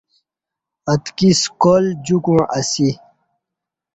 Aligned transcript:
اتکی 0.91 1.29
سکال 1.41 1.85
جوکوع 2.05 2.41
اسی۔ 2.57 2.89